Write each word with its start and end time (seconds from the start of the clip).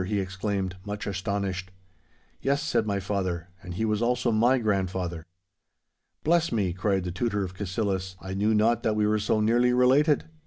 he 0.07 0.19
exclaimed, 0.19 0.77
much 0.83 1.05
astonished. 1.05 1.69
'Yes,' 2.41 2.63
said 2.63 2.87
my 2.87 2.99
father; 2.99 3.49
'and 3.61 3.75
he 3.75 3.85
was 3.85 4.01
also 4.01 4.31
my 4.31 4.57
grandfather.' 4.57 5.27
'Bless 6.23 6.51
me!' 6.51 6.73
cried 6.73 7.03
the 7.03 7.11
Tutor 7.11 7.43
of 7.43 7.53
Cassillis; 7.53 8.15
'I 8.19 8.33
knew 8.33 8.55
not 8.55 8.81
that 8.81 8.95
we 8.95 9.05
were 9.05 9.19
so 9.19 9.39
nearly 9.41 9.73
related. 9.73 10.23